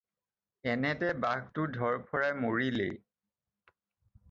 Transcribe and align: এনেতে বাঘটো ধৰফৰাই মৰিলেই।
এনেতে 0.71 1.09
বাঘটো 1.25 1.67
ধৰফৰাই 1.77 2.33
মৰিলেই। 2.45 2.99